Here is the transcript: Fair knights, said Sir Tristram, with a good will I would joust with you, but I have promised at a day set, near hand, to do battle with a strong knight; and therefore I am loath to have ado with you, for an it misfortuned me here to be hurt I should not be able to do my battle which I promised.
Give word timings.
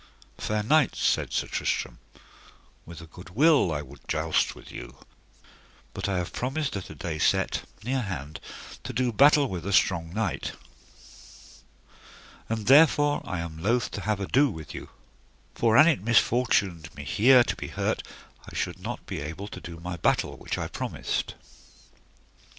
Fair 0.39 0.63
knights, 0.63 0.97
said 0.99 1.31
Sir 1.31 1.45
Tristram, 1.45 1.99
with 2.87 3.01
a 3.01 3.05
good 3.05 3.29
will 3.29 3.71
I 3.71 3.83
would 3.83 4.07
joust 4.07 4.55
with 4.55 4.71
you, 4.71 4.97
but 5.93 6.09
I 6.09 6.17
have 6.17 6.33
promised 6.33 6.75
at 6.75 6.89
a 6.89 6.95
day 6.95 7.19
set, 7.19 7.65
near 7.83 8.01
hand, 8.01 8.39
to 8.83 8.93
do 8.93 9.13
battle 9.13 9.47
with 9.47 9.63
a 9.63 9.71
strong 9.71 10.11
knight; 10.11 10.53
and 12.49 12.65
therefore 12.65 13.21
I 13.25 13.41
am 13.41 13.61
loath 13.61 13.91
to 13.91 14.01
have 14.01 14.19
ado 14.19 14.49
with 14.49 14.73
you, 14.73 14.89
for 15.53 15.77
an 15.77 15.87
it 15.87 16.01
misfortuned 16.01 16.89
me 16.95 17.03
here 17.03 17.43
to 17.43 17.55
be 17.55 17.67
hurt 17.67 18.01
I 18.51 18.55
should 18.55 18.79
not 18.79 19.05
be 19.05 19.19
able 19.21 19.49
to 19.49 19.61
do 19.61 19.79
my 19.79 19.97
battle 19.97 20.35
which 20.35 20.57
I 20.57 20.67
promised. 20.67 21.35